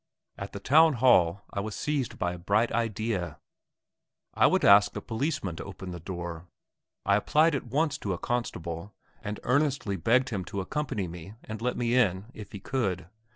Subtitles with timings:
[0.35, 3.39] At the Town Hall I was seized by a bright idea.
[4.33, 6.47] I would ask the policeman to open the door.
[7.05, 11.61] I applied at once to a constable, and earnestly begged him to accompany me and
[11.61, 13.09] let me in, if he could.